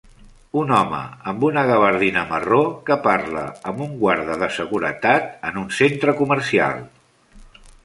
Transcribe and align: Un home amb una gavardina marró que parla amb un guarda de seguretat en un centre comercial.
Un 0.59 0.71
home 0.77 1.01
amb 1.31 1.43
una 1.49 1.63
gavardina 1.71 2.23
marró 2.31 2.61
que 2.87 2.97
parla 3.09 3.45
amb 3.73 3.85
un 3.87 3.93
guarda 4.01 4.39
de 4.47 4.51
seguretat 4.57 5.31
en 5.51 5.63
un 5.65 5.71
centre 5.83 6.19
comercial. 6.25 6.85